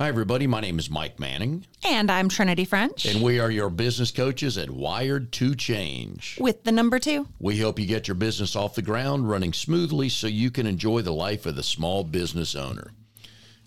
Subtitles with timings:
[0.00, 0.46] Hi, everybody.
[0.46, 4.56] My name is Mike Manning, And I'm Trinity French and we are your business coaches
[4.56, 6.38] at Wired to Change.
[6.40, 7.28] with the number two.
[7.38, 11.02] We help you get your business off the ground running smoothly so you can enjoy
[11.02, 12.92] the life of the small business owner.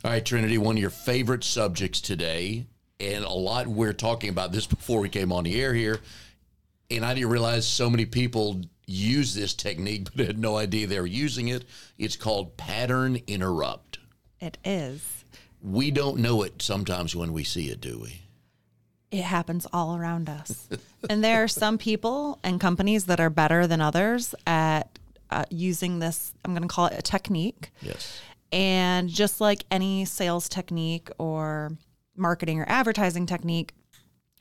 [0.04, 2.66] All right, Trinity, one of your favorite subjects today,
[3.00, 6.00] and a lot we are talking about this before we came on the air here,
[6.90, 11.00] and I didn't realize so many people use this technique, but had no idea they
[11.00, 11.66] were using it.
[12.00, 14.00] It's called pattern interrupt.
[14.40, 15.23] It is.
[15.64, 18.22] We don't know it sometimes when we see it, do we?
[19.12, 20.68] It happens all around us.
[21.10, 25.00] and there are some people and companies that are better than others at
[25.30, 27.72] uh, using this, I'm going to call it a technique.
[27.82, 28.22] Yes.
[28.52, 31.72] And just like any sales technique or
[32.16, 33.74] marketing or advertising technique,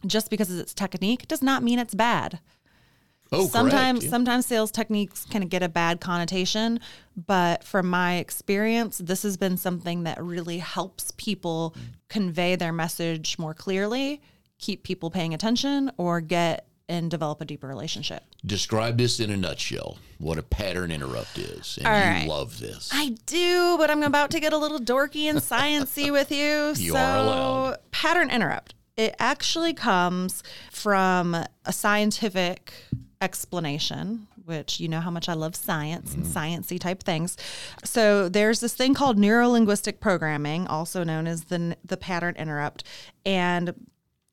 [0.06, 2.40] just because it's technique does not mean it's bad.
[3.32, 4.10] Oh, sometimes correct.
[4.10, 6.80] sometimes sales techniques can get a bad connotation
[7.26, 11.74] but from my experience this has been something that really helps people
[12.08, 14.20] convey their message more clearly
[14.58, 19.36] keep people paying attention or get and develop a deeper relationship Describe this in a
[19.36, 19.98] nutshell.
[20.18, 22.26] What a pattern interrupt is, and All you right.
[22.28, 22.90] love this.
[22.92, 26.74] I do, but I'm about to get a little dorky and sciency with you.
[26.76, 27.76] You so, are allowed.
[27.92, 28.74] pattern interrupt.
[28.96, 32.72] It actually comes from a scientific
[33.22, 36.36] explanation, which you know how much I love science and mm-hmm.
[36.36, 37.36] sciencey type things.
[37.84, 42.84] So there's this thing called neurolinguistic programming, also known as the the pattern interrupt,
[43.24, 43.74] and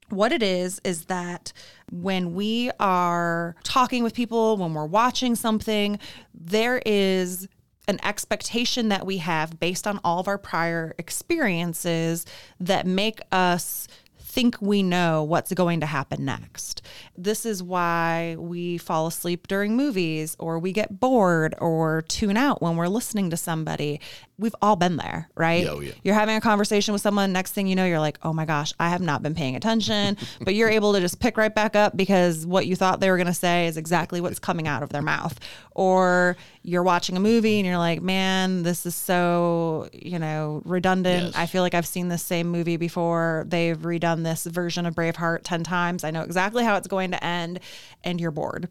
[0.10, 1.54] what it is is that
[1.92, 6.00] when we are talking with people, when we're watching something,
[6.34, 7.48] there is
[7.88, 12.26] an expectation that we have based on all of our prior experiences
[12.60, 13.88] that make us
[14.30, 16.84] think we know what's going to happen next.
[17.18, 22.62] This is why we fall asleep during movies or we get bored or tune out
[22.62, 24.00] when we're listening to somebody.
[24.40, 25.64] We've all been there, right?
[25.64, 25.92] Yeah, oh, yeah.
[26.04, 28.74] You're having a conversation with someone, next thing you know, you're like, oh my gosh,
[28.80, 30.18] I have not been paying attention.
[30.42, 33.18] but you're able to just pick right back up because what you thought they were
[33.18, 35.38] going to say is exactly what's coming out of their mouth.
[35.72, 41.26] Or you're watching a movie and you're like, man, this is so, you know, redundant.
[41.26, 41.34] Yes.
[41.36, 43.46] I feel like I've seen this same movie before.
[43.48, 46.04] They've redone this version of Braveheart 10 times.
[46.04, 47.60] I know exactly how it's going to end,
[48.04, 48.70] and you're bored.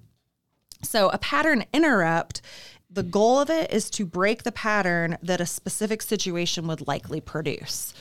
[0.82, 2.40] So, a pattern interrupt,
[2.90, 7.20] the goal of it is to break the pattern that a specific situation would likely
[7.20, 7.92] produce.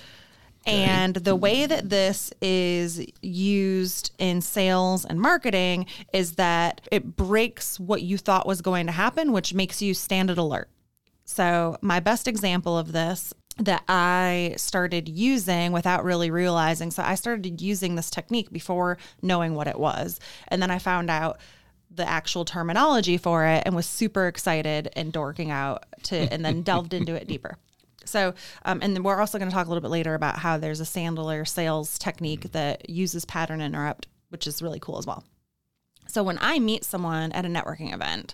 [0.65, 7.79] And the way that this is used in sales and marketing is that it breaks
[7.79, 10.69] what you thought was going to happen, which makes you stand at alert.
[11.23, 16.91] So, my best example of this that I started using without really realizing.
[16.91, 20.19] So, I started using this technique before knowing what it was.
[20.49, 21.39] And then I found out
[21.97, 26.61] the actual terminology for it and was super excited and dorking out to, and then
[26.61, 27.57] delved into it deeper.
[28.05, 30.57] So, um, and then we're also going to talk a little bit later about how
[30.57, 35.25] there's a Sandler sales technique that uses pattern interrupt, which is really cool as well.
[36.07, 38.33] So, when I meet someone at a networking event,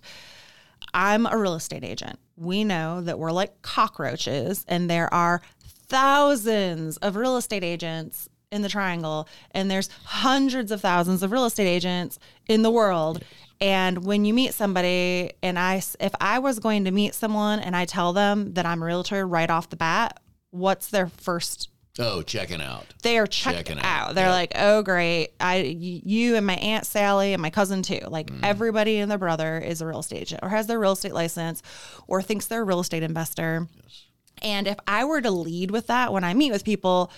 [0.94, 2.20] I'm a real estate agent.
[2.36, 5.42] We know that we're like cockroaches, and there are
[5.88, 11.46] thousands of real estate agents in the triangle, and there's hundreds of thousands of real
[11.46, 13.24] estate agents in the world.
[13.60, 17.76] And when you meet somebody, and I, if I was going to meet someone and
[17.76, 20.20] I tell them that I'm a realtor right off the bat,
[20.52, 21.70] what's their first
[22.00, 22.86] oh, checking out.
[23.04, 23.86] they are checked Checking out.
[24.10, 24.32] out, They're yeah.
[24.34, 28.02] like, oh great, I, you and my aunt Sally and my cousin too.
[28.08, 28.40] Like Mm.
[28.44, 31.62] everybody and their brother is a real estate agent or has their real estate license
[32.08, 33.68] or thinks they're a real estate investor.
[33.84, 34.04] yes.
[34.42, 37.12] And if I were to lead with that when I meet with people,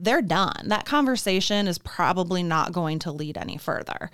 [0.00, 0.68] they're done.
[0.68, 4.10] That conversation is probably not going to lead any further.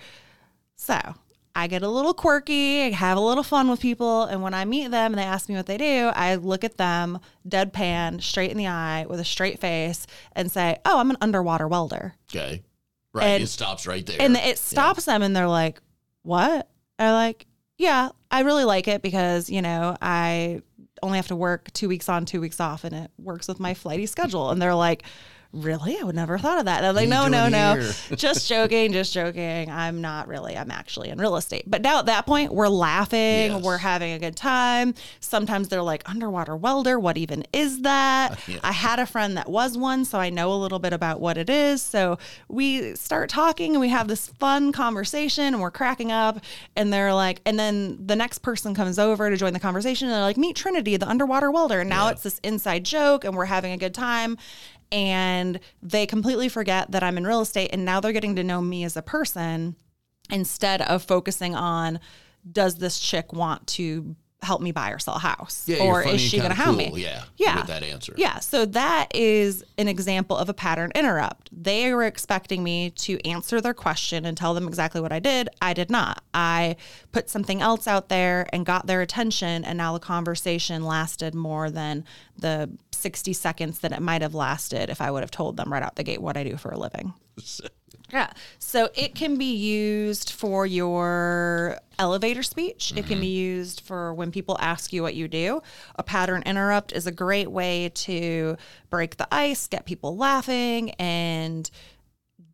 [0.74, 0.98] So
[1.54, 4.24] I get a little quirky, I have a little fun with people.
[4.24, 6.76] And when I meet them and they ask me what they do, I look at
[6.76, 11.16] them deadpan, straight in the eye with a straight face and say, Oh, I'm an
[11.20, 12.14] underwater welder.
[12.30, 12.62] Okay.
[13.14, 13.24] Right.
[13.24, 14.20] And- it stops right there.
[14.20, 15.80] And it stops them and they're like,
[16.22, 16.68] What?
[16.98, 17.46] I'm like,
[17.78, 20.60] Yeah, I really like it because, you know, I
[21.02, 23.74] only have to work two weeks on, two weeks off, and it works with my
[23.74, 24.50] flighty schedule.
[24.50, 25.04] And they're like,
[25.52, 25.96] Really?
[25.98, 26.78] I would never thought of that.
[26.78, 27.80] And I'm like, no, no, no.
[28.16, 29.70] just joking, just joking.
[29.70, 30.56] I'm not really.
[30.56, 31.64] I'm actually in real estate.
[31.66, 33.16] But now at that point, we're laughing,
[33.52, 33.62] Yes.
[33.62, 34.94] we're having a good time.
[35.20, 38.38] Sometimes they're like, underwater welder, what even is that?
[38.46, 38.58] Yeah.
[38.62, 41.38] I had a friend that was one, so I know a little bit about what
[41.38, 41.80] it is.
[41.80, 42.18] So
[42.48, 46.40] we start talking and we have this fun conversation and we're cracking up.
[46.74, 50.14] And they're like, and then the next person comes over to join the conversation and
[50.14, 51.80] they're like, meet Trinity, the underwater welder.
[51.80, 52.12] And now Yeah.
[52.12, 54.36] it's this inside joke and we're having a good time.
[54.92, 57.70] And they completely forget that I'm in real estate.
[57.72, 59.76] And now they're getting to know me as a person
[60.30, 62.00] instead of focusing on
[62.50, 65.64] does this chick want to help me buy or sell a house?
[65.66, 67.02] Yeah, or is she going to hound cool, me?
[67.02, 67.56] Yeah, Yeah.
[67.58, 68.14] with that answer.
[68.16, 71.50] Yeah, so that is an example of a pattern interrupt.
[71.52, 75.48] They were expecting me to answer their question and tell them exactly what I did.
[75.60, 76.22] I did not.
[76.32, 76.76] I
[77.12, 81.70] put something else out there and got their attention, and now the conversation lasted more
[81.70, 82.04] than
[82.38, 85.82] the 60 seconds that it might have lasted if I would have told them right
[85.82, 87.12] out the gate what I do for a living.
[88.12, 88.30] Yeah.
[88.58, 92.92] So it can be used for your elevator speech.
[92.96, 93.56] It can be mm-hmm.
[93.58, 95.62] used for when people ask you what you do.
[95.96, 98.56] A pattern interrupt is a great way to
[98.90, 101.68] break the ice, get people laughing, and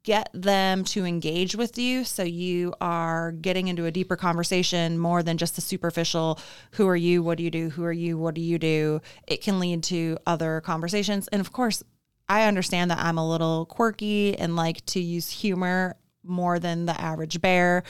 [0.04, 5.22] get them to engage with you so you are getting into a deeper conversation more
[5.22, 6.40] than just the superficial
[6.72, 9.43] who are you what do you do who are you what do you do it
[9.43, 11.84] can lead to other conversations and of course
[12.32, 17.00] i understand that i'm a little quirky and like to use humor more than the
[17.00, 17.82] average bear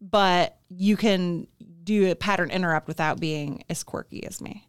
[0.00, 1.46] but you can
[1.82, 4.66] do a pattern interrupt without being as quirky as me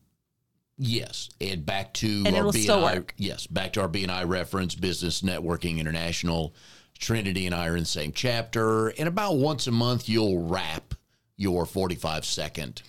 [0.77, 2.63] Yes, and back to And our BNI.
[2.63, 3.13] still work.
[3.15, 6.53] Yes, back to our BNI reference, Business Networking International.
[6.99, 10.93] Trinity and I are in the same chapter, and about once a month you'll wrap
[11.37, 12.81] your forty-five second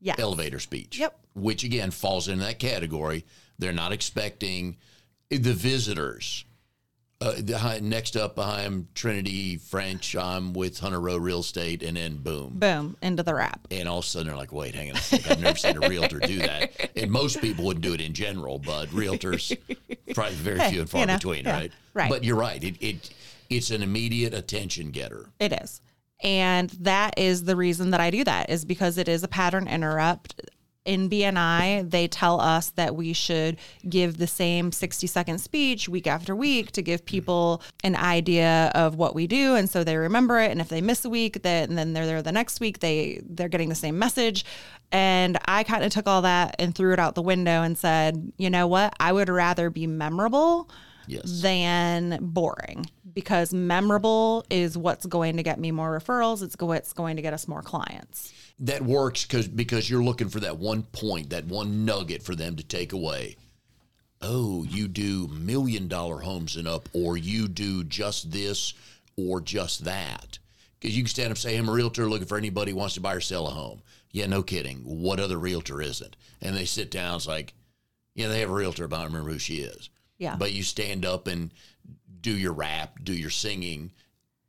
[0.00, 0.96] yeah elevator speech.
[0.98, 1.18] Yep.
[1.34, 3.24] Which again falls into that category.
[3.58, 4.76] They're not expecting
[5.30, 6.44] the visitors.
[7.20, 10.14] Uh, the, next up, I'm Trinity French.
[10.14, 13.98] I'm with Hunter Row Real Estate, and then boom, boom into the wrap and all
[13.98, 15.32] of a sudden they're like, wait, hang on a second.
[15.32, 16.90] I've never seen a realtor do that.
[16.96, 19.56] And most people wouldn't do it in general, but realtors,
[20.14, 21.72] probably very few and far you know, between, yeah, right?
[21.94, 22.10] right.
[22.10, 22.62] But you're right.
[22.62, 23.10] It, it
[23.48, 25.30] It's an immediate attention getter.
[25.38, 25.80] It is.
[26.22, 29.68] And that is the reason that I do that is because it is a pattern
[29.68, 30.40] interrupt.
[30.88, 36.06] In BNI, they tell us that we should give the same 60 second speech week
[36.06, 39.54] after week to give people an idea of what we do.
[39.54, 40.50] And so they remember it.
[40.50, 43.50] And if they miss a week, then, then they're there the next week, they, they're
[43.50, 44.46] getting the same message.
[44.90, 48.32] And I kind of took all that and threw it out the window and said,
[48.38, 48.94] you know what?
[48.98, 50.70] I would rather be memorable
[51.06, 51.40] Yes.
[51.42, 56.42] than boring because memorable is what's going to get me more referrals.
[56.42, 58.32] It's what's going to get us more clients.
[58.60, 62.56] That works because because you're looking for that one point, that one nugget for them
[62.56, 63.36] to take away.
[64.20, 68.74] Oh, you do million dollar homes and up, or you do just this
[69.16, 70.38] or just that.
[70.80, 72.94] Because you can stand up and say, I'm a realtor looking for anybody who wants
[72.94, 73.82] to buy or sell a home.
[74.10, 74.78] Yeah, no kidding.
[74.78, 76.16] What other realtor isn't?
[76.40, 77.54] And they sit down, it's like,
[78.14, 79.90] yeah, they have a realtor, but I don't remember who she is.
[80.18, 80.36] Yeah.
[80.36, 81.52] But you stand up and
[82.20, 83.92] do your rap, do your singing,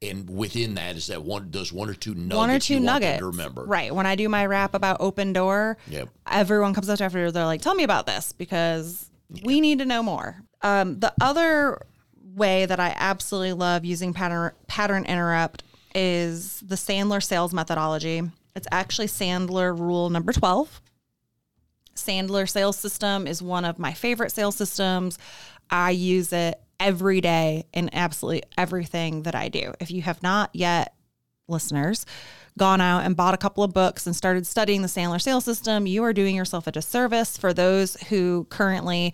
[0.01, 3.19] and within that is that one those one or two nuggets One or two nuggets.
[3.19, 3.63] to remember.
[3.65, 3.93] Right.
[3.93, 6.09] When I do my rap about open door, Yep.
[6.29, 9.09] everyone comes up to after they're like, tell me about this because
[9.43, 10.41] we need to know more.
[10.61, 11.81] Um, the other
[12.35, 15.63] way that I absolutely love using pattern pattern interrupt
[15.95, 18.21] is the Sandler sales methodology.
[18.55, 20.81] It's actually Sandler rule number 12.
[21.95, 25.17] Sandler sales system is one of my favorite sales systems.
[25.69, 29.73] I use it every day in absolutely everything that I do.
[29.79, 30.93] If you have not yet,
[31.47, 32.05] listeners,
[32.57, 35.87] gone out and bought a couple of books and started studying the Sandler sales system,
[35.87, 37.37] you are doing yourself a disservice.
[37.37, 39.13] For those who currently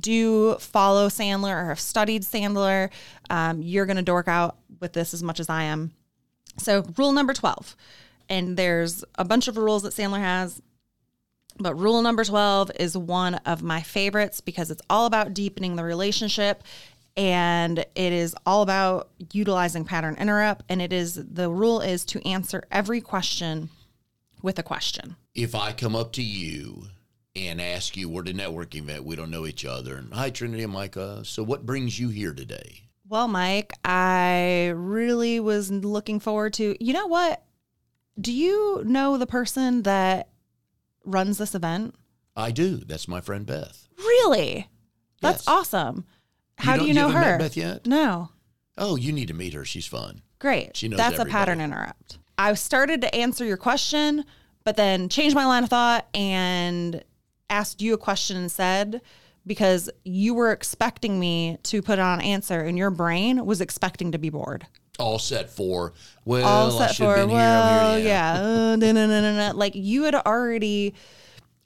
[0.00, 2.90] do follow Sandler or have studied Sandler,
[3.30, 5.92] um, you're going to dork out with this as much as I am.
[6.58, 7.76] So, rule number 12.
[8.28, 10.60] And there's a bunch of rules that Sandler has.
[11.58, 15.84] But rule number 12 is one of my favorites because it's all about deepening the
[15.84, 16.62] relationship
[17.16, 20.64] and it is all about utilizing pattern interrupt.
[20.68, 23.70] And it is the rule is to answer every question
[24.42, 25.16] with a question.
[25.34, 26.84] If I come up to you
[27.34, 30.30] and ask you, we're at a networking event, we don't know each other, and hi
[30.30, 32.82] Trinity and Micah, so what brings you here today?
[33.08, 37.42] Well, Mike, I really was looking forward to, you know what?
[38.20, 40.28] Do you know the person that
[41.04, 41.94] runs this event?
[42.34, 42.78] I do.
[42.78, 43.86] That's my friend Beth.
[43.98, 44.68] Really?
[45.20, 45.48] That's Yes.
[45.48, 46.04] awesome.
[46.58, 47.38] How do don't- you know her?
[47.38, 47.86] Beth yet?
[47.86, 48.30] No.
[48.78, 49.64] Oh, you need to meet her.
[49.64, 50.22] She's fun.
[50.38, 50.76] Great.
[50.76, 52.18] She knows That's a pattern interrupt.
[52.38, 54.24] I started to answer your question,
[54.64, 57.02] but then changed my line of thought and
[57.48, 59.00] asked you a question instead
[59.46, 64.12] because you were expecting me to put on an answer and your brain was expecting
[64.12, 64.66] to be bored.
[64.98, 65.92] All set for,
[66.24, 68.00] well, All set for, well, here.
[68.00, 68.08] Here.
[68.08, 68.32] yeah.
[68.40, 69.52] uh, na, na, na.
[69.54, 70.94] Like you had already,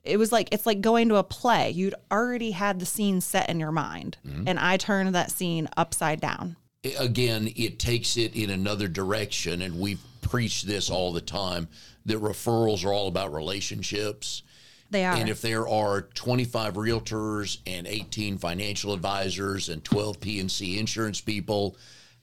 [0.04, 1.71] it was like, it's like going to a play.
[1.71, 4.16] You'd already had the scene set in your mind.
[4.26, 4.45] Mm-hmm.
[4.49, 6.57] And I turned that scene upside down.
[6.99, 11.69] again, it takes it in another direction, and we've preached this all the time
[12.07, 14.42] that referrals are all about relationships.
[14.90, 15.14] They are.
[15.14, 21.76] And if there are 25 realtors and 18 financial advisors and 12 P&C insurance people,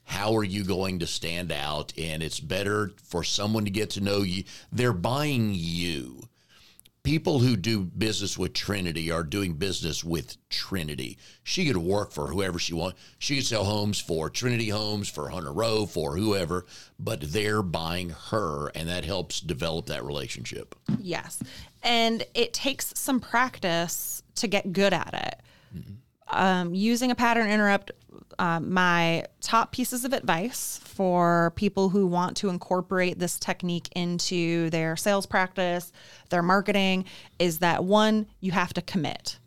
[0.04, 1.92] how are you going to stand out?
[1.96, 4.44] And it's better for someone to get to know you.
[4.72, 6.28] They're buying you.
[7.08, 11.16] People who do business with Trinity are doing business with Trinity.
[11.42, 13.00] She could work for whoever she wants.
[13.18, 16.66] She could sell homes for Trinity Homes, for Hunter Row, for whoever,
[16.98, 20.74] but they're buying her, and that helps develop that relationship.
[21.00, 21.42] Yes.
[21.82, 25.40] And it takes some practice to get good at it.
[25.74, 25.94] Mm-hmm.
[26.30, 27.90] Um, using a pattern interrupt,
[28.38, 34.70] um, my top pieces of advice for people who want to incorporate this technique into
[34.70, 35.92] their sales practice,
[36.30, 37.04] their marketing,
[37.38, 39.38] is that one, you have to commit.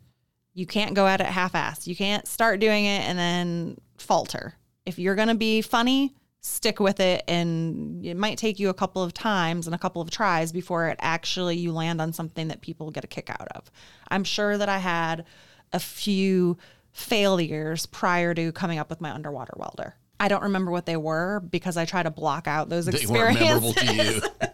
[0.54, 1.88] You can't go at it half assed.
[1.88, 4.56] You can't start doing it and then falter.
[4.86, 7.24] If you're going to be funny, stick with it.
[7.28, 10.90] And it might take you a couple of times and a couple of tries before
[10.90, 13.72] it actually you land on something that people get a kick out of.
[14.10, 15.26] I'm sure that I had
[15.74, 16.58] a few
[16.92, 19.96] failures prior to coming up with my underwater welder.
[20.20, 23.40] I don't remember what they were because I try to block out those They weren't
[23.40, 24.22] memorable experiences.
[24.22, 24.50] to you.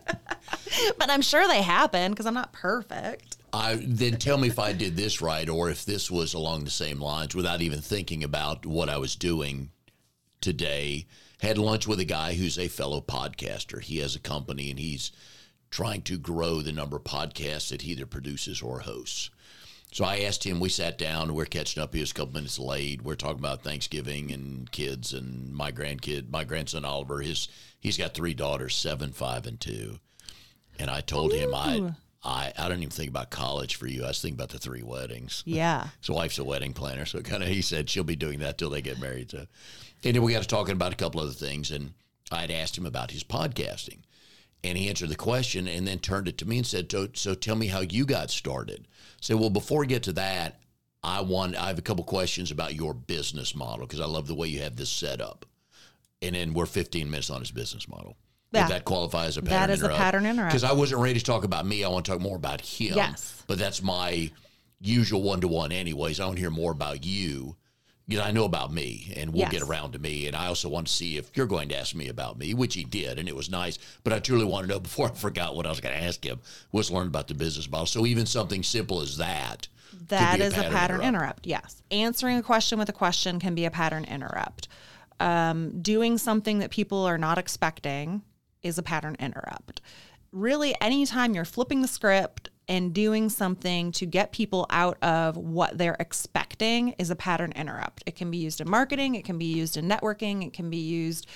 [0.97, 3.37] but I'm sure they happened because I'm not perfect.
[3.51, 6.69] I then tell me if I did this right or if this was along the
[6.69, 9.71] same lines without even thinking about what I was doing
[10.41, 11.05] today.
[11.41, 13.81] Had lunch with a guy who's a fellow podcaster.
[13.81, 15.11] He has a company and he's
[15.69, 19.29] trying to grow the number of podcasts that he either produces or hosts.
[19.91, 21.93] So I asked him, we sat down, we're catching up.
[21.93, 23.01] He was a couple minutes late.
[23.01, 27.47] We're talking about Thanksgiving and kids and my grandkid, my grandson Oliver, his
[27.79, 29.99] he's got three daughters, seven, five, and two.
[30.77, 34.03] And I told him I I I don't even think about college for you.
[34.03, 35.43] I was thinking about the three weddings.
[35.45, 35.87] Yeah.
[36.01, 38.69] His wife's a wedding planner, so kind of he said she'll be doing that till
[38.69, 39.31] they get married.
[39.31, 39.47] So,
[40.03, 41.93] and then we got to talking about a couple other things, and
[42.31, 43.99] I'd asked him about his podcasting,
[44.63, 47.33] and he answered the question, and then turned it to me and said, "So, so
[47.33, 48.87] tell me how you got started."
[49.21, 50.59] Say, well, before we get to that,
[51.03, 54.35] I want I have a couple questions about your business model because I love the
[54.35, 55.45] way you have this set up,
[56.21, 58.17] and then we're 15 minutes on his business model.
[58.51, 58.63] Yeah.
[58.63, 60.51] Would that qualify as a pattern That is a pattern interrupt.
[60.51, 61.83] Because I wasn't ready to talk about me.
[61.83, 62.95] I want to talk more about him.
[62.95, 63.43] Yes.
[63.45, 64.31] But that's my
[64.79, 66.19] usual one to one, anyways.
[66.19, 67.57] I want to hear more about you.
[68.09, 69.51] You know, I know about me, and we'll Yes.
[69.51, 70.27] get around to me.
[70.27, 72.73] And I also want to see if you're going to ask me about me, which
[72.73, 73.77] he did, and it was nice.
[74.03, 76.23] But I truly want to know before I forgot what I was going to ask
[76.25, 76.39] him
[76.71, 77.85] was learn about the business model.
[77.85, 79.67] So even something simple as that.
[80.07, 81.03] That be is a pattern, interrupt.
[81.03, 81.47] interrupt.
[81.47, 81.83] Yes.
[81.91, 84.69] Answering a question with a question can be a pattern interrupt.
[85.19, 88.21] Um, doing something that people are not expecting
[88.61, 89.81] is a pattern interrupt.
[90.31, 95.77] Really, anytime you're flipping the script and doing something to get people out of what
[95.77, 98.03] they're expecting is a pattern interrupt.
[98.05, 100.77] It can be used in marketing, it can be used in networking, it can be
[100.77, 101.27] used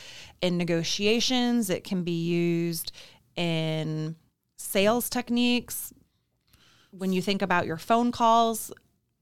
[0.41, 2.91] in negotiations, it can be used
[3.35, 4.15] in
[4.57, 5.93] sales techniques,
[6.91, 8.71] when you think about your phone calls,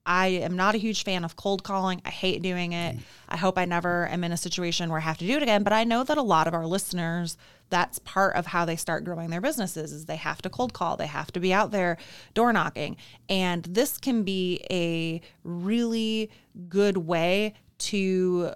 [0.05, 2.01] I am not a huge fan of cold calling.
[2.05, 2.97] I hate doing it.
[3.27, 5.63] I hope I never am in a situation where I have to do it again.
[5.63, 7.37] But I know that a lot of our listeners,
[7.69, 10.97] that's part of how they start growing their businesses is they have to cold call.
[10.97, 11.97] They have to be out there
[12.33, 12.97] door knocking.
[13.27, 16.31] And this can be a really
[16.67, 18.53] good way to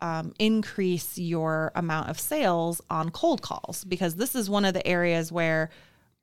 [0.00, 4.86] um, increase your amount of sales on cold calls because this is one of the
[4.86, 5.70] areas where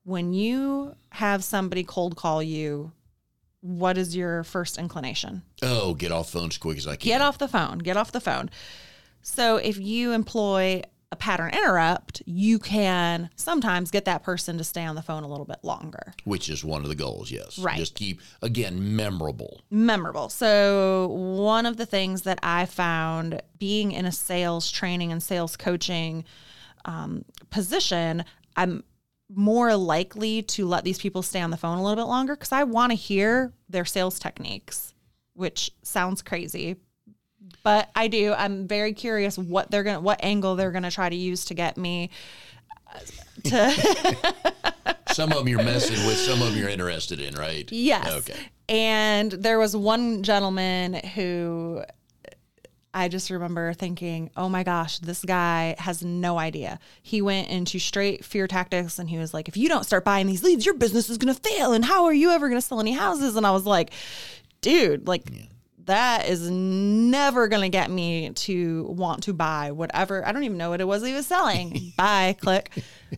[0.04, 2.92] when you have somebody cold call you,
[3.64, 5.42] what is your first inclination?
[5.62, 7.08] Oh, get off the phone as quick as I can.
[7.08, 7.78] Get off the phone.
[7.78, 8.50] Get off the phone.
[9.22, 14.84] So if you employ a pattern interrupt, you can sometimes get that person to stay
[14.84, 16.12] on the phone a little bit longer.
[16.24, 17.58] Which is one of the goals, yes.
[17.58, 17.78] Right.
[17.78, 19.62] Just keep, again, memorable.
[19.70, 20.28] memorable.
[20.28, 25.56] So, one of the things that I found being in a sales training and sales
[25.56, 26.24] coaching
[26.84, 28.24] um, position,
[28.56, 28.84] I'm
[29.28, 32.52] more likely to let these people stay on the phone a little bit longer because
[32.52, 34.94] I want to hear their sales techniques,
[35.34, 36.76] which sounds crazy.
[37.62, 38.34] But I do.
[38.34, 41.76] I'm very curious what they're gonna, what angle they're gonna try to use to get
[41.76, 42.10] me
[42.94, 42.98] uh,
[43.44, 44.54] to
[45.14, 47.70] Some of them you're messing with, some of them you're interested in, right?
[47.70, 48.10] Yes.
[48.10, 48.38] Okay.
[48.68, 51.84] And there was one gentleman who
[52.94, 56.78] I just remember thinking, oh my gosh, this guy has no idea.
[57.02, 60.28] He went into straight fear tactics and he was like, if you don't start buying
[60.28, 61.72] these leads, your business is going to fail.
[61.72, 63.34] And how are you ever going to sell any houses?
[63.34, 63.90] And I was like,
[64.60, 65.24] dude, like,
[65.86, 70.26] that is never going to get me to want to buy whatever.
[70.26, 71.92] I don't even know what it was he was selling.
[71.96, 72.70] buy, click.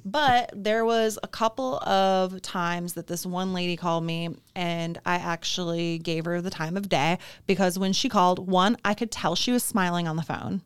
[0.04, 5.16] But there was a couple of times that this one lady called me and I
[5.16, 9.34] actually gave her the time of day because when she called, one, I could tell
[9.34, 10.62] she was smiling on the phone.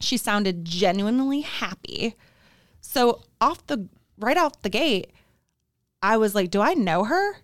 [0.00, 2.16] She sounded genuinely happy.
[2.80, 3.88] So off the
[4.18, 5.12] right off the gate,
[6.02, 7.36] I was like, do I know her?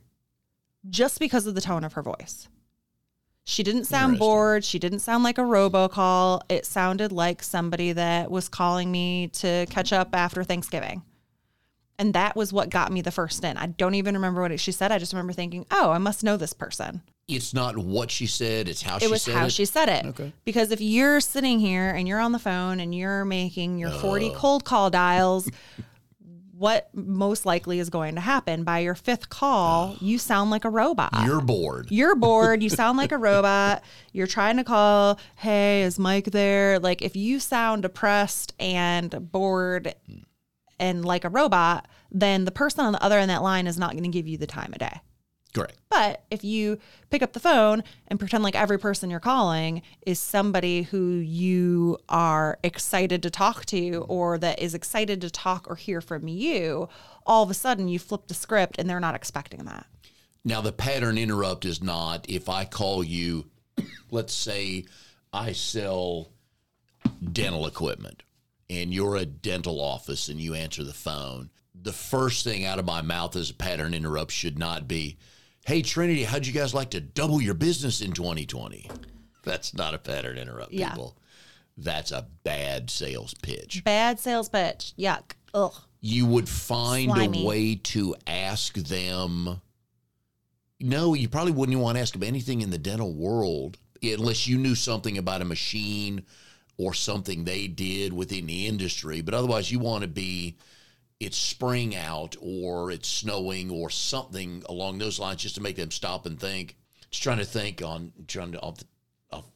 [0.88, 2.48] Just because of the tone of her voice.
[3.48, 4.62] She didn't sound bored.
[4.62, 6.42] She didn't sound like a robocall.
[6.50, 11.00] It sounded like somebody that was calling me to catch up after Thanksgiving.
[11.98, 13.56] And that was what got me the first in.
[13.56, 14.92] I don't even remember what she said.
[14.92, 17.00] I just remember thinking, oh, I must know this person.
[17.26, 19.08] It's not what she said, it's how she said.
[19.08, 19.52] It was said how it.
[19.52, 20.04] she said it.
[20.08, 20.32] Okay.
[20.44, 23.98] Because if you're sitting here and you're on the phone and you're making your Oh.
[23.98, 25.48] 40 cold call dials,
[26.58, 30.70] what most likely is going to happen by your fifth call, you sound like a
[30.70, 31.12] robot.
[31.24, 31.86] You're bored.
[31.90, 32.62] You're bored.
[32.62, 33.84] You sound like a robot.
[34.12, 36.80] You're trying to call, hey, is Mike there?
[36.80, 39.94] Like, if you sound depressed and bored
[40.80, 43.78] and like a robot, then the person on the other end of that line is
[43.78, 45.00] not going to give you the time of day.
[45.58, 45.78] Correct.
[45.90, 46.78] But if you
[47.10, 51.98] pick up the phone and pretend like every person you're calling is somebody who you
[52.08, 56.88] are excited to talk to or that is excited to talk or hear from you,
[57.26, 59.86] all of a sudden you flip the script and they're not expecting that.
[60.44, 63.46] Now, the pattern interrupt is not if I call you,
[64.10, 64.84] let's say
[65.32, 66.30] I sell
[67.32, 68.22] dental equipment
[68.70, 71.50] and you're a dental office and you answer the phone.
[71.74, 75.16] The first thing out of my mouth as a pattern interrupt should not be,
[75.68, 78.90] Hey, Trinity, how'd you guys like to double your business in 2020?
[79.44, 80.88] That's not a pattern interrupt, Yeah.
[80.88, 81.14] people.
[81.76, 83.84] That's a bad sales pitch.
[83.84, 84.94] Bad sales pitch.
[84.98, 85.32] Yuck.
[85.52, 85.74] Ugh.
[86.00, 87.42] you would find Slimy.
[87.42, 89.60] a way to ask them.
[90.80, 94.46] No, you probably wouldn't even want to ask them anything in the dental world unless
[94.48, 96.24] you knew something about a machine
[96.78, 99.20] or something they did within the industry.
[99.20, 100.56] But otherwise, you want to be
[101.20, 105.90] it's spring out or it's snowing or something along those lines just to make them
[105.90, 106.76] stop and think.
[107.10, 108.84] Just trying to think on trying to off the,
[109.32, 109.46] off,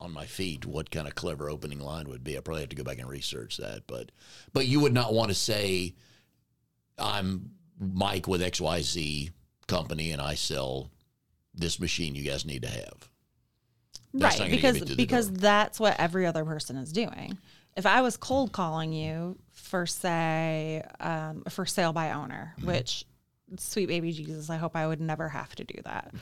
[0.00, 2.36] on my feet what kind of clever opening line would be.
[2.36, 4.10] I probably have to go back and research that, but
[4.52, 5.94] but you would not want to say
[6.98, 9.30] I'm Mike with XYZ
[9.66, 10.90] company and I sell
[11.54, 13.08] this machine you guys need to have.
[14.12, 14.50] That's right.
[14.50, 17.38] gonna get me Because because that's what every other person is doing.
[17.76, 22.68] If I was cold calling you for say um, for sale by owner, Mm-hmm.
[22.68, 23.04] which
[23.58, 26.12] sweet baby Jesus, I hope I would never have to do that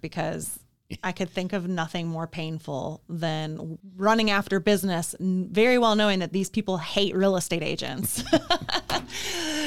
[0.00, 0.58] because
[1.02, 6.32] I could think of nothing more painful than running after business, very well knowing that
[6.32, 8.22] these people hate real estate agents.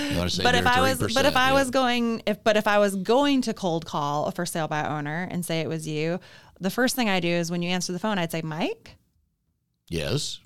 [0.09, 1.53] You want to say but if I was, but if I yeah.
[1.53, 5.27] was going, if but if I was going to cold call for sale by owner
[5.29, 6.19] and say it was you,
[6.59, 8.95] the first thing I do is when you answer the phone, I'd say, Mike,
[9.87, 10.39] yes,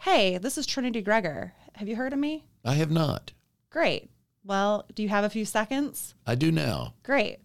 [0.00, 1.52] hey, this is Trinity Gregor.
[1.74, 2.44] Have you heard of me?
[2.64, 3.32] I have not.
[3.70, 4.10] Great.
[4.44, 6.14] Well, do you have a few seconds?
[6.26, 6.94] I do now.
[7.02, 7.38] Great.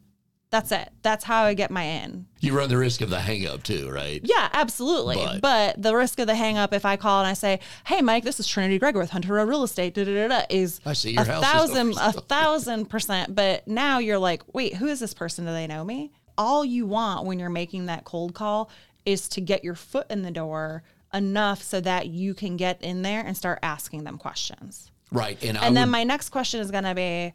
[0.52, 0.90] That's it.
[1.02, 2.28] That's how I get my in.
[2.40, 4.22] You run the risk of the hang up too, right?
[4.24, 5.16] Yeah, absolutely.
[5.16, 8.02] But- But, the risk of the hang up if I call and I say, "Hey,
[8.02, 10.80] Mike, this is Trinity Gregor with Hunter Row Real Estate," da, da, da, da, is
[10.86, 13.36] I see your a house thousand, a thousand percent.
[13.36, 15.46] But now you're like, wait, who is this person?
[15.46, 16.14] Do they know me?
[16.38, 18.70] All you want when you're making that cold call
[19.06, 20.84] is to get your foot in the door
[21.16, 24.92] enough so that you can get in there and start asking them questions.
[25.12, 25.42] Right.
[25.44, 27.34] And, I And then would, my next question is going to be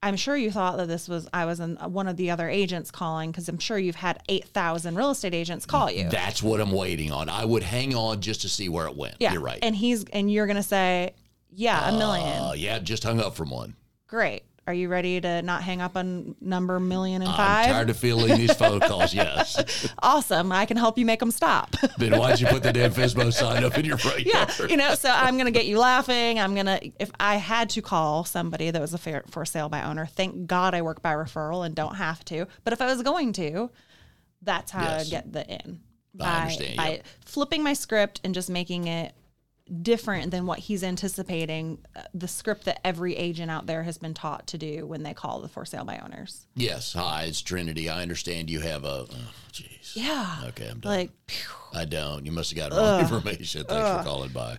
[0.00, 2.90] I'm sure you thought that this was I was in one of the other agents
[2.90, 6.08] calling because I'm sure you've had 8,000 real estate agents call you.
[6.08, 7.28] that's what I'm waiting on.
[7.28, 9.16] I would hang on just to see where it went.
[9.18, 9.32] yeah.
[9.32, 9.58] You're right.
[9.60, 11.14] And he's and you're going to say,
[11.50, 13.74] "Yeah, a million." uh, yeah, just hung up from one.
[14.06, 14.44] Great.
[14.68, 17.68] Are you ready to not hang up on number million and five?
[17.68, 19.14] I'm tired of fielding these phone calls.
[19.14, 19.88] Yes.
[20.02, 20.52] awesome.
[20.52, 21.74] I can help you make them stop.
[21.98, 24.70] then why'd you put the damn FSBO sign up in your front yeah, yard?
[24.70, 26.38] you know, so I'm going to get you laughing.
[26.38, 29.70] I'm going to, if I had to call somebody that was a fair, for sale
[29.70, 32.46] by owner, thank God I work by referral and don't have to.
[32.62, 33.70] But if I was going to,
[34.42, 35.06] that's how Yes.
[35.06, 35.80] I'd get the in.
[36.20, 37.06] I By, understand, by yep.
[37.24, 39.14] flipping my script and just making it
[39.82, 44.14] different than what he's anticipating, uh, the script that every agent out there has been
[44.14, 46.46] taught to do when they call the for sale by owners.
[46.54, 46.92] Yes.
[46.94, 47.88] Hi, it's Trinity.
[47.88, 49.06] I understand you have a.
[49.10, 49.94] Oh, jeez.
[49.94, 50.42] Yeah.
[50.48, 50.92] Okay, I'm done.
[50.92, 51.54] Like, phew.
[51.72, 52.24] I don't.
[52.24, 53.64] You must have got wrong information.
[53.64, 54.58] Thanks for calling by.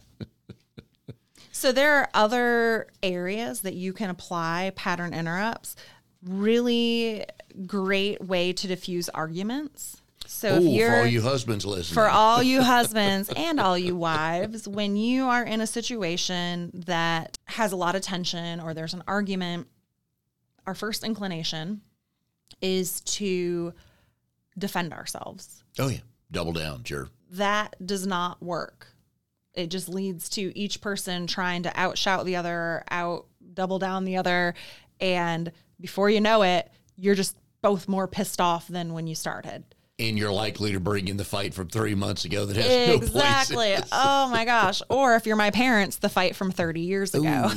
[1.52, 5.76] So there are other areas that you can apply pattern interrupts.
[6.24, 7.26] Really
[7.66, 9.99] great way to diffuse arguments.
[10.30, 11.96] So if you're for all you husbands listening.
[11.96, 17.38] for all you husbands and all you wives, when you are in a situation that
[17.46, 19.68] has a lot of tension or there's an argument,
[20.68, 21.82] our first inclination
[22.62, 23.74] is to
[24.56, 26.00] defend ourselves oh yeah,
[26.32, 27.10] double down, sure.
[27.32, 28.88] that does not work.
[29.56, 34.18] It just leads to each person trying to outshout the other, out double down the
[34.18, 34.54] other.
[35.02, 39.64] And before you know it, you're just both more pissed off than when you started.
[40.00, 42.98] And you're likely to bring in the fight from three months ago that has no
[43.00, 43.10] place.
[43.10, 43.76] Exactly.
[43.92, 44.82] oh my gosh.
[44.90, 47.52] Or if you're my parents, the fight from 30 years ago.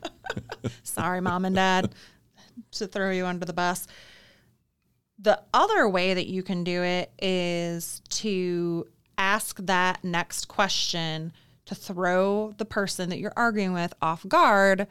[0.84, 1.94] Sorry, mom and dad,
[2.72, 3.86] to throw you under the bus.
[5.18, 8.86] The other way that you can do it is to
[9.18, 11.32] ask that next question
[11.64, 14.86] to throw the person that you're arguing with off guard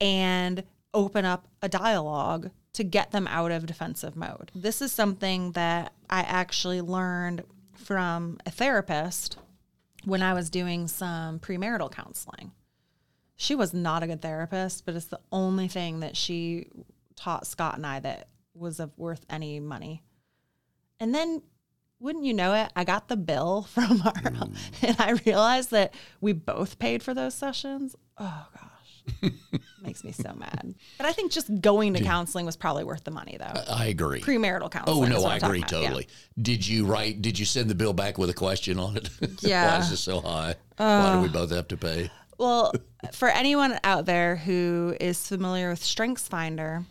[0.00, 4.52] and open up a dialogue to get them out of defensive mode.
[4.54, 7.42] This is something that I actually learned
[7.74, 9.36] from a therapist
[10.04, 12.52] when I was doing some premarital counseling.
[13.34, 16.68] She was not a good therapist, but it's the only thing that she
[17.16, 20.04] taught Scott and I that was of worth any money.
[21.00, 21.42] And then
[21.98, 24.56] wouldn't you know it, I got the bill from our mm.
[24.82, 27.96] and I realized that we both paid for those sessions.
[28.18, 28.67] Oh gosh.
[29.82, 30.74] Makes me so mad.
[30.96, 33.60] But I think just going to counseling was probably worth the money though.
[33.70, 34.20] I agree.
[34.20, 35.12] Premarital oh, counseling.
[35.12, 35.72] Oh no, I agree about.
[35.72, 35.80] Yeah.
[35.80, 36.08] totally.
[36.40, 37.22] Did you write?
[37.22, 39.10] Did you send the bill back with a question on it?
[39.40, 39.76] Yeah.
[39.76, 40.56] Why is this so high?
[40.76, 42.10] Why do we both have to pay?
[42.38, 42.72] Well,
[43.12, 46.84] for anyone out there who is familiar with Strengths Finder,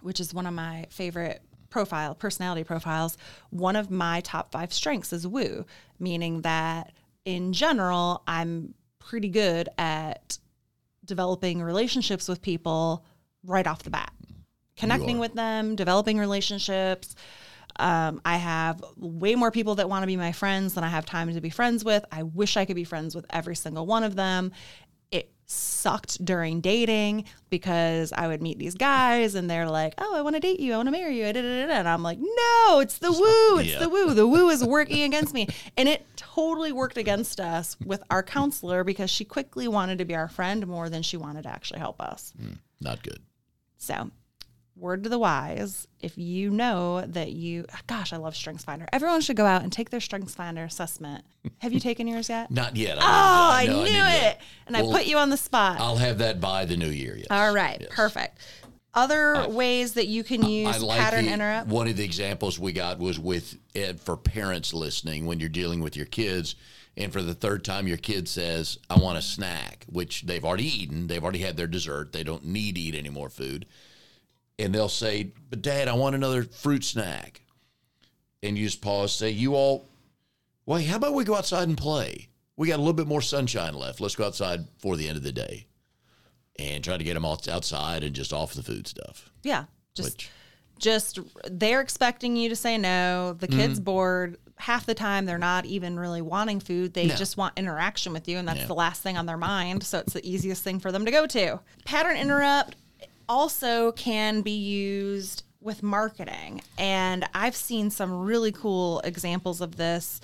[0.00, 3.16] which is one of my favorite profile personality profiles,
[3.50, 5.64] one of my top five strengths is woo,
[5.98, 6.92] meaning that
[7.24, 10.38] in general, I'm pretty good at
[11.10, 13.04] developing relationships with people
[13.44, 14.12] right off the bat,
[14.76, 17.14] connecting with them, developing relationships.
[17.78, 21.04] Um, I have way more people that want to be my friends than I have
[21.04, 22.04] time to be friends with.
[22.10, 24.52] I wish I could be friends with every single one of them.
[25.52, 30.36] Sucked during dating because I would meet these guys and they're like, "Oh, I want
[30.36, 30.74] to date you.
[30.74, 33.58] I want to marry you." And I'm like, "No, it's the woo.
[33.58, 33.80] It's yeah.
[33.80, 34.14] the woo.
[34.14, 38.84] The woo is working against me." And it totally worked against us with our counselor
[38.84, 42.00] because she quickly wanted to be our friend more than she wanted to actually help
[42.00, 42.32] us.
[42.40, 42.52] Hmm.
[42.80, 43.18] Not good.
[43.76, 44.12] So,
[44.80, 48.86] word to the wise, if you know that you, gosh, I love Strengths Finder.
[48.92, 51.24] Everyone should go out and take their Strengths Finder assessment.
[51.58, 52.50] Have you taken yours yet?
[52.50, 52.96] Not yet.
[52.98, 54.38] Oh, I know, knew need to- it.
[54.66, 55.80] And I put you on the spot.
[55.80, 57.16] I'll have that by the new year.
[57.16, 57.26] Yes.
[57.30, 57.90] All right, Yes.
[57.92, 58.38] perfect.
[58.92, 61.68] Other ways that you can use I like pattern the, interrupt.
[61.68, 65.80] One of the examples we got was with Ed for parents listening when you're dealing
[65.80, 66.56] with your kids,
[66.96, 70.66] and for the third time your kid says, "I want a snack," which they've already
[70.66, 73.64] eaten, they've already had their dessert, they don't need to eat any more food,
[74.60, 77.42] and they'll say, "But Dad, I want another fruit snack,"
[78.42, 79.88] and you just pause, say, "You all,
[80.66, 82.28] wait, how about we go outside and play?
[82.56, 84.00] We got a little bit more sunshine left.
[84.00, 85.66] Let's go outside for the end of the day."
[86.58, 89.30] And try to get them all outside and just off the food stuff.
[89.42, 90.30] Yeah, just Which-
[90.78, 91.18] just
[91.50, 93.34] they're expecting you to say no.
[93.34, 93.84] The kid's Mm-hmm.
[93.84, 94.36] bored.
[94.56, 96.92] Half the time, they're not even really wanting food.
[96.92, 97.14] They No.
[97.16, 99.84] just want interaction with you, and that's the last thing on their mind.
[99.84, 101.60] So it's the easiest thing for them to go to.
[101.86, 102.76] Pattern interrupt
[103.30, 110.20] also can be used with marketing, and I've seen some really cool examples of this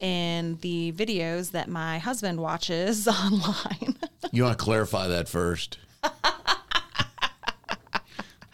[0.00, 3.94] in the videos that my husband watches online.
[4.32, 5.78] You want to clarify that first?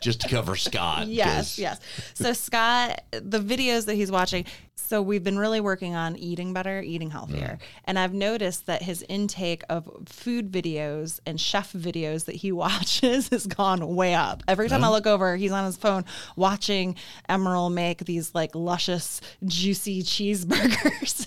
[0.01, 1.07] Just to cover Scott.
[1.17, 1.81] Yes, yes.
[2.15, 4.45] So Scott, the videos that he's watching.
[4.75, 9.05] So we've been really working on eating better, eating healthier, and I've noticed that his
[9.09, 14.45] intake of food videos and chef videos that he watches has gone way up.
[14.47, 16.05] Every time I look over, he's on his phone
[16.37, 16.95] watching
[17.29, 21.27] Emerald make these like luscious, juicy cheeseburgers.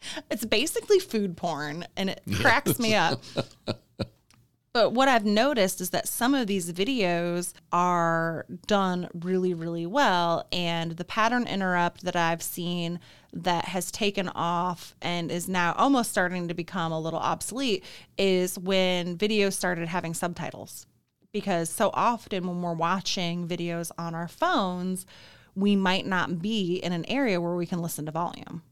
[0.30, 3.22] it's basically food porn, and it cracks me up.
[4.72, 10.46] But what I've noticed is that some of these videos are done really, really well.
[10.52, 13.00] And the pattern interrupt that I've seen
[13.32, 17.84] that has taken off and is now almost starting to become a little obsolete
[18.16, 20.86] is when videos started having subtitles.
[21.32, 25.04] Because so often when we're watching videos on our phones,
[25.56, 28.62] we might not be in an area where we can listen to volume.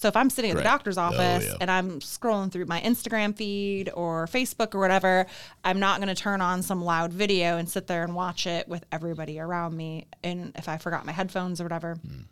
[0.00, 1.56] So if I'm sitting at the doctor's oh, office yeah.
[1.60, 5.26] and I'm scrolling through my Instagram feed or Facebook or whatever,
[5.62, 8.66] I'm not going to turn on some loud video and sit there and watch it
[8.66, 10.06] with everybody around me.
[10.24, 12.22] And if I forgot my headphones or whatever, hmm.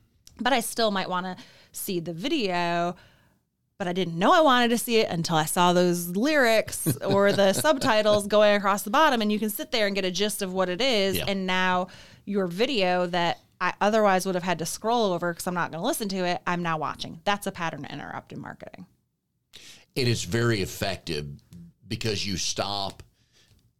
[0.40, 1.36] but I still might want to
[1.72, 2.96] see the video.
[3.76, 7.32] But I didn't know I wanted to see it until I saw those lyrics or
[7.32, 10.40] the subtitles going across the bottom, and you can sit there and get a gist
[10.40, 11.18] of what it is.
[11.18, 11.26] Yeah.
[11.28, 11.88] And now
[12.24, 15.80] your video that I otherwise would have had to scroll over because I'm not going
[15.80, 17.20] to listen to it, I'm now watching.
[17.24, 18.86] That's a pattern interrupt in marketing.
[19.94, 21.26] It is very effective
[21.86, 23.02] because you stop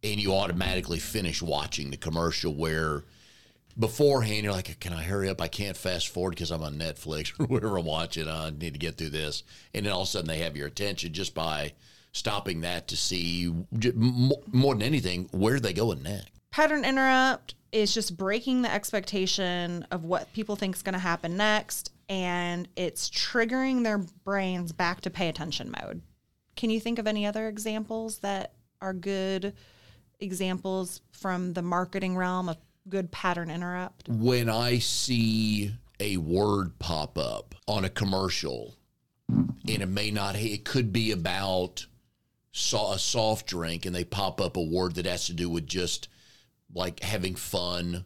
[0.03, 3.05] and you automatically finish watching the commercial where
[3.79, 5.41] beforehand you're like, can I hurry up?
[5.41, 8.29] I can't fast forward because I'm on Netflix or wherever I'm watching.
[8.29, 9.45] I need to get through this.
[9.75, 11.73] And then all of a sudden they have your attention just by
[12.13, 13.53] stopping that to see
[14.51, 16.38] more than anything, where they going next?
[16.51, 21.37] Pattern interrupt is just breaking the expectation of what people think is going to happen
[21.37, 26.03] next, and it's triggering their brains back to pay attention mode.
[26.57, 29.55] Can you think of any other examples that are good
[30.19, 32.57] examples from the marketing realm of
[32.89, 34.09] good pattern interrupt?
[34.09, 38.75] when I see a word pop up on a commercial,
[39.29, 41.87] and it may not, it could be about
[42.51, 45.67] saw a soft drink and they pop up a word that has to do with
[45.67, 46.09] just
[46.73, 48.05] like having fun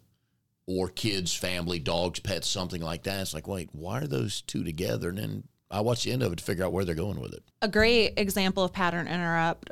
[0.67, 3.21] or kids, family, dogs, pets, something like that.
[3.21, 5.09] It's like, wait, why are those two together?
[5.09, 7.33] And then I watch the end of it to figure out where they're going with
[7.33, 7.43] it.
[7.63, 9.71] A great example of pattern interrupt,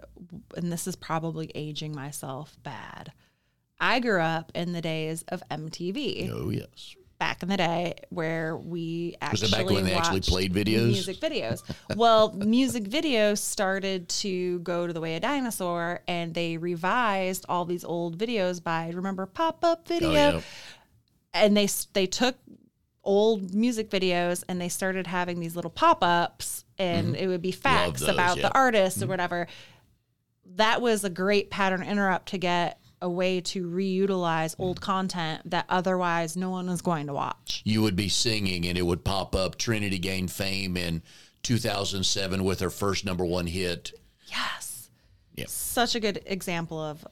[0.56, 3.12] and this is probably aging myself bad.
[3.78, 6.30] I grew up in the days of MTV.
[6.32, 6.96] Oh, yes.
[7.20, 10.86] Back in the day, where we actually Was it back when they actually played videos?
[10.86, 11.62] music videos.
[11.94, 17.66] well, music videos started to go to the way of dinosaur, and they revised all
[17.66, 20.40] these old videos by remember pop up oh, video, Oh, yeah.
[21.34, 22.36] and they they took
[23.04, 27.14] old music videos and they started having these little pop-ups and mm-hmm.
[27.16, 28.42] it would be facts those, about yeah.
[28.42, 29.10] the artist or mm-hmm.
[29.10, 29.46] whatever
[30.56, 34.82] that was a great pattern interrupt to get a way to reutilize old mm.
[34.82, 38.82] content that otherwise no one was going to watch You would be singing and it
[38.82, 39.56] would pop up.
[39.56, 41.02] Trinity gained fame in
[41.42, 43.92] 2007 with her first number one hit.
[44.26, 44.90] yes
[45.36, 45.48] Yep.
[45.48, 47.06] such a good example of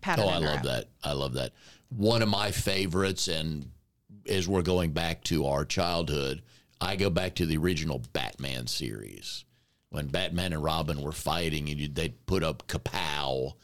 [0.00, 0.86] pattern Oh, I love that.
[1.04, 1.52] I love that.
[1.90, 3.70] One of my favorites, and
[4.28, 6.42] as we're going back to our childhood,
[6.80, 9.44] I go back to the original Batman series
[9.90, 13.54] when Batman and Robin were fighting, and they'd put up Kapow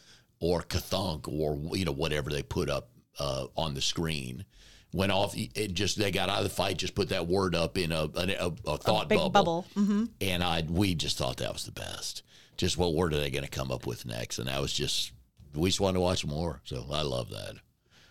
[0.40, 4.44] or Kathunk or you know whatever they put up uh, on the screen.
[4.92, 5.34] Went off.
[5.36, 6.78] It just they got out of the fight.
[6.78, 10.04] Just put that word up in a a, a, a thought big bubble, Mm-hmm.
[10.20, 12.22] and I we just thought that was the best.
[12.56, 14.38] Just what word are they going to come up with next?
[14.38, 15.12] And that was just
[15.54, 16.60] we just wanted to watch more.
[16.64, 17.56] So I love that.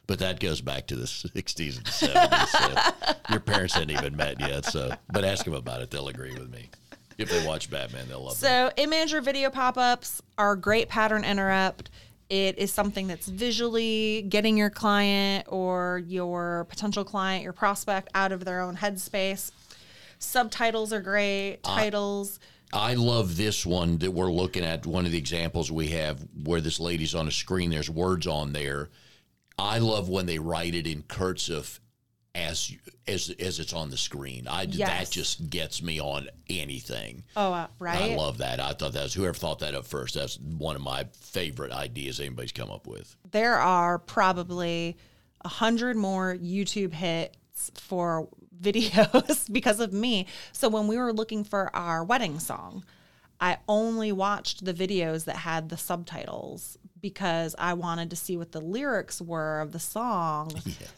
[0.07, 2.47] But that goes back to the '60s and '70s.
[2.47, 4.65] So your parents hadn't even met yet.
[4.65, 6.69] So, but ask them about it; they'll agree with me.
[7.17, 8.37] If they watch Batman, they'll love it.
[8.37, 11.89] So, image or video pop ups are a great pattern interrupt.
[12.29, 18.31] It is something that's visually getting your client or your potential client, your prospect, out
[18.31, 19.51] of their own headspace.
[20.17, 22.39] Subtitles are great, titles.
[22.73, 24.85] I love this one that we're looking at.
[24.85, 28.53] One of the examples we have where this lady's on a screen, there's words on
[28.53, 28.89] there.
[29.57, 31.79] I love when they write it in cursive
[32.35, 32.71] as
[33.07, 34.47] as as it's on the screen.
[34.47, 34.89] I Yes.
[34.89, 37.23] that just gets me on anything.
[37.35, 38.11] oh, uh, right.
[38.11, 38.59] I love that.
[38.59, 40.13] I thought that was whoever thought that up first.
[40.15, 43.15] That's one of my favorite ideas anybody's come up with.
[43.31, 44.97] there are probably
[45.43, 48.27] a hundred more YouTube hits for
[48.61, 50.27] videos because of me.
[50.51, 52.83] So when we were looking for our wedding song,
[53.39, 58.51] I only watched the videos that had the subtitles because I wanted to see what
[58.51, 60.51] the lyrics were of the song.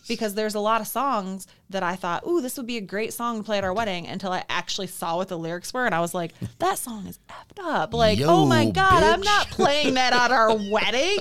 [0.08, 3.12] Because there's a lot of songs that I thought, ooh, this would be a great
[3.12, 5.86] song to play at our wedding until I actually saw what the lyrics were.
[5.86, 7.94] And I was like, that song is effed up.
[7.94, 11.18] Like, oh my Yo, God, I'm not playing that at our wedding.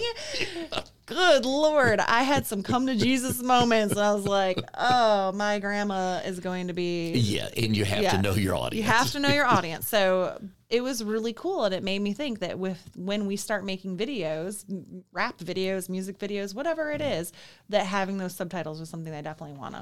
[1.07, 1.99] Good Lord.
[1.99, 3.93] I had some come to Jesus moments.
[3.97, 7.11] And I was like, oh, my grandma is going to be.
[7.15, 8.13] Yeah, and you have Yeah.
[8.13, 8.87] to know your audience.
[8.87, 9.89] You have to know your audience.
[9.89, 11.65] So it was really cool.
[11.65, 14.65] And it made me think that with when we start making videos,
[15.13, 17.21] rap videos, music videos, whatever it mm-hmm.
[17.21, 17.33] is,
[17.69, 19.75] that having those subtitles was something I definitely want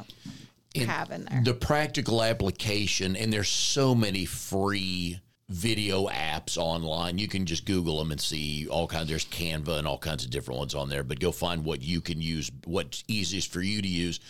[0.75, 1.41] to have in there.
[1.45, 7.19] the practical application, and there's so many free video apps online.
[7.19, 9.09] You can just Google them and see all kinds.
[9.09, 11.05] There's Canva and all kinds of different ones on there.
[11.05, 14.21] But go find what you can use, what's easiest for you to use.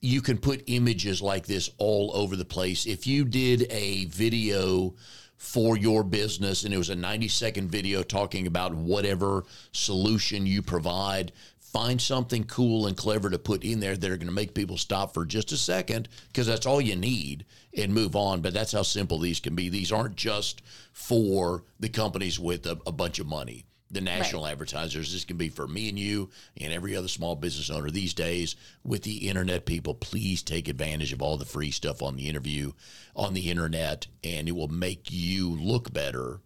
[0.00, 2.84] You can put images like this all over the place.
[2.86, 4.94] If you did a video
[5.36, 10.62] for your business and it was a 90 second video talking about whatever solution you
[10.62, 14.54] provide, find something cool and clever to put in there that are going to make
[14.54, 17.44] people stop for just a second because that's all you need
[17.76, 18.40] and move on.
[18.40, 19.68] But that's how simple these can be.
[19.68, 23.66] These aren't just for the companies with a, a bunch of money.
[23.90, 27.70] The national advertisers, this can be for me and you and every other small business
[27.70, 28.56] owner these days.
[28.82, 32.72] With the internet, people, please take advantage of all the free stuff on the interview,
[33.14, 36.40] on the internet, and it will make you look better.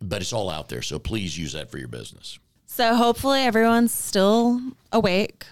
[0.00, 2.38] But it's all out there, so please use that for your business.
[2.66, 4.60] So hopefully everyone's still
[4.92, 5.46] awake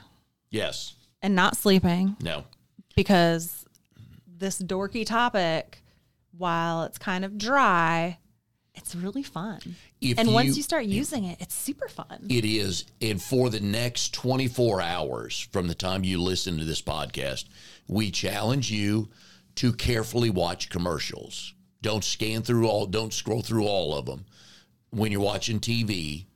[0.50, 0.94] Yes.
[1.22, 2.44] and not sleeping No.
[2.94, 3.64] because
[4.28, 5.82] this dorky topic,
[6.38, 8.18] while it's kind of dry,
[8.76, 9.60] it's really fun.
[10.00, 12.26] If and you- once you start using it, it's super fun.
[12.28, 12.84] It is.
[13.00, 17.44] And for the next 24 hours from the time you listen to this podcast,
[17.88, 19.08] we challenge you
[19.56, 21.54] to carefully watch commercials.
[21.82, 24.24] Don't scan through all, don't scroll through all of them.
[24.90, 26.26] When you're watching TV,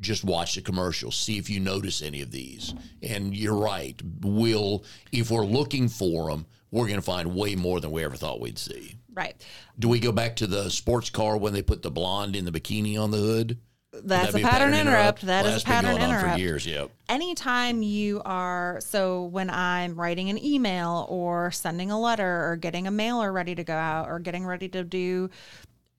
[0.00, 1.16] just watch the commercials.
[1.16, 2.74] See if you notice any of these.
[3.02, 4.00] And you're right.
[4.20, 8.16] We'll, if we're looking for them, we're going to find way more than we ever
[8.16, 8.96] thought we'd see.
[9.14, 9.34] Right.
[9.78, 12.52] Do we go back to the sports car when they put the blonde in the
[12.52, 13.58] bikini on the hood?
[13.92, 15.20] That's that a be pattern, interrupt.
[15.22, 16.32] That Well, is that's a been pattern interrupt.
[16.34, 16.64] for years.
[16.66, 16.90] Yep.
[17.10, 22.86] anytime you are so when i'm writing an email or sending a letter or getting
[22.86, 25.28] a mailer ready to go out or getting ready to do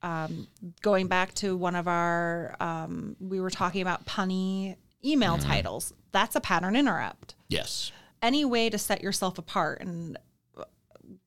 [0.02, 0.48] um,
[0.82, 5.94] going back to one of our, um, we were talking about punny email titles.
[6.12, 7.36] That's a pattern interrupt.
[7.48, 7.90] Yes.
[8.20, 9.80] Any way to set yourself apart.
[9.80, 10.18] And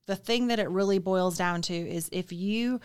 [0.07, 2.79] the thing that it really boils down to is if you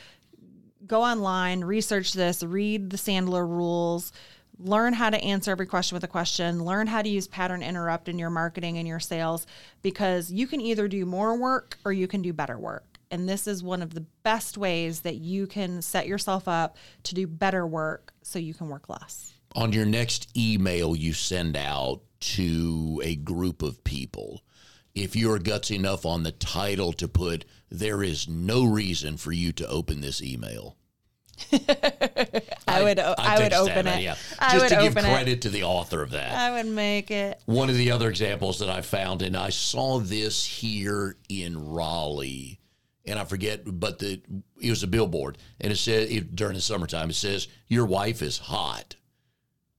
[0.86, 4.12] go online, research this, read the Sandler rules,
[4.58, 8.08] learn how to answer every question with a question, learn how to use pattern interrupt
[8.08, 9.46] in your marketing and your sales
[9.80, 12.98] because you can either do more work or you can do better work.
[13.10, 17.14] And this is one of the best ways that you can set yourself up to
[17.14, 19.34] do better work so you can work less.
[19.54, 24.42] On your next email you send out to a group of people,
[24.94, 29.52] if you're gutsy enough on the title to put, there is no reason for you
[29.52, 30.76] to open this email.
[31.52, 34.02] I would I, I'd would take a stab open it.
[34.02, 34.14] Yeah.
[34.38, 35.14] I Just would to give open it.
[35.14, 36.32] credit to the author of that.
[36.32, 37.40] I would make it.
[37.46, 42.60] One of the other examples that I found, and I saw this here in Raleigh,
[43.06, 44.20] and I forget, but the
[44.60, 48.22] it was a billboard, and it said it, during the summertime, it says your wife
[48.22, 48.96] is hot,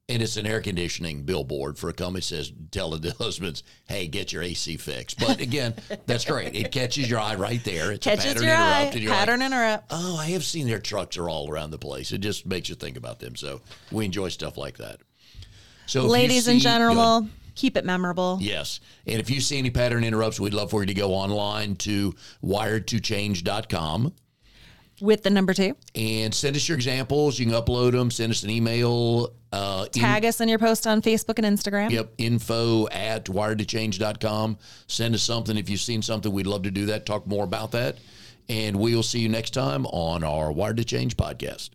[0.10, 2.20] and it's an air conditioning billboard for a company.
[2.20, 5.18] that says tell the husbands, hey, get your AC fixed.
[5.20, 6.56] But again, that's great.
[6.56, 7.92] It catches your eye right there.
[7.94, 8.80] It's a Catches pattern your eye.
[8.82, 9.86] interrupt, and you're like, Pattern interrupt.
[9.92, 12.12] oh, I have seen their trucks are all around the place.
[12.12, 13.36] It just makes you think about them.
[13.38, 13.62] So
[13.92, 15.00] we enjoy stuff like that.
[15.86, 16.80] So Ladies in see- ahead.
[16.80, 18.38] general, keep it memorable.
[18.42, 18.82] Yes.
[19.08, 22.14] And if you see any pattern interrupts, we'd love for you to go online to
[22.44, 24.14] wired2change.com
[25.04, 25.76] With the number two.
[25.96, 27.38] and send us your examples.
[27.38, 29.34] You can upload them, send us an email.
[29.52, 31.92] Uh, in- Tag us in your post on Facebook and Instagram.
[31.92, 34.58] Yep, info at wired2change.com.
[34.88, 35.58] Send us something.
[35.58, 37.98] If you've seen something, we'd love to do that, talk more about that.
[38.50, 41.70] And we'll see you next time on our Wired to Change podcast.